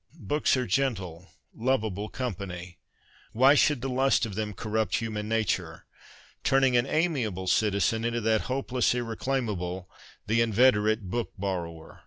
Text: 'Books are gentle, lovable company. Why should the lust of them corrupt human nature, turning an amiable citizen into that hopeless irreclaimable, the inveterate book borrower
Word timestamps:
'Books 0.32 0.54
are 0.54 0.66
gentle, 0.66 1.30
lovable 1.54 2.10
company. 2.10 2.76
Why 3.32 3.54
should 3.54 3.80
the 3.80 3.88
lust 3.88 4.26
of 4.26 4.34
them 4.34 4.52
corrupt 4.52 4.96
human 4.96 5.30
nature, 5.30 5.86
turning 6.44 6.76
an 6.76 6.84
amiable 6.86 7.46
citizen 7.46 8.04
into 8.04 8.20
that 8.20 8.42
hopeless 8.52 8.94
irreclaimable, 8.94 9.88
the 10.26 10.42
inveterate 10.42 11.08
book 11.08 11.32
borrower 11.38 12.02